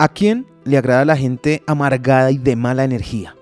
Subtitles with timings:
[0.00, 3.34] ¿A quién le agrada la gente amargada y de mala energía?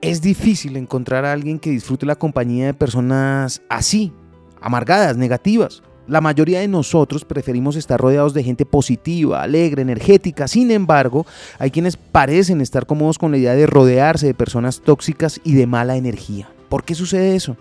[0.00, 4.12] Es difícil encontrar a alguien que disfrute la compañía de personas así,
[4.60, 5.84] amargadas, negativas.
[6.08, 10.48] La mayoría de nosotros preferimos estar rodeados de gente positiva, alegre, energética.
[10.48, 11.26] Sin embargo,
[11.60, 15.68] hay quienes parecen estar cómodos con la idea de rodearse de personas tóxicas y de
[15.68, 16.48] mala energía.
[16.68, 17.56] ¿Por qué sucede eso?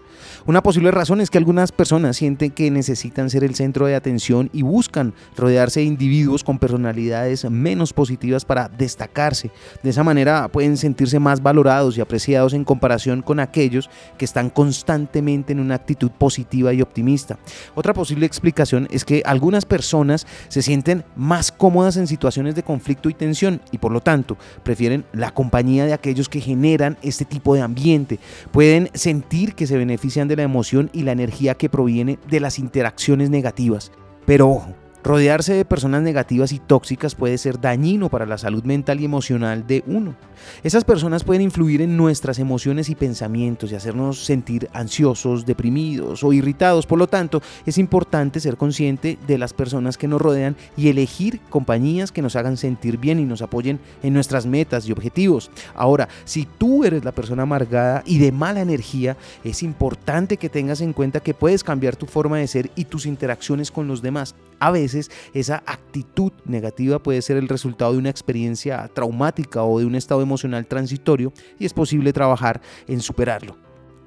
[0.45, 4.49] Una posible razón es que algunas personas sienten que necesitan ser el centro de atención
[4.53, 9.51] y buscan rodearse de individuos con personalidades menos positivas para destacarse.
[9.81, 14.49] De esa manera pueden sentirse más valorados y apreciados en comparación con aquellos que están
[14.49, 17.37] constantemente en una actitud positiva y optimista.
[17.75, 23.09] Otra posible explicación es que algunas personas se sienten más cómodas en situaciones de conflicto
[23.09, 27.55] y tensión y por lo tanto prefieren la compañía de aquellos que generan este tipo
[27.55, 28.19] de ambiente.
[28.51, 32.59] Pueden sentir que se benefician de la emoción y la energía que proviene de las
[32.59, 33.91] interacciones negativas.
[34.25, 39.01] Pero ojo, Rodearse de personas negativas y tóxicas puede ser dañino para la salud mental
[39.01, 40.15] y emocional de uno.
[40.63, 46.31] Esas personas pueden influir en nuestras emociones y pensamientos y hacernos sentir ansiosos, deprimidos o
[46.31, 46.85] irritados.
[46.85, 51.41] Por lo tanto, es importante ser consciente de las personas que nos rodean y elegir
[51.49, 55.51] compañías que nos hagan sentir bien y nos apoyen en nuestras metas y objetivos.
[55.75, 60.79] Ahora, si tú eres la persona amargada y de mala energía, es importante que tengas
[60.79, 64.33] en cuenta que puedes cambiar tu forma de ser y tus interacciones con los demás.
[64.63, 69.85] A veces esa actitud negativa puede ser el resultado de una experiencia traumática o de
[69.85, 73.57] un estado emocional transitorio y es posible trabajar en superarlo.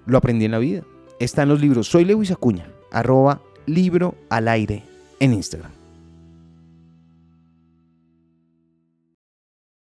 [0.06, 0.82] Lo aprendí en la vida.
[1.20, 4.82] Está en los libros Soy Lewis Acuña, arroba libro al aire
[5.20, 5.85] en Instagram.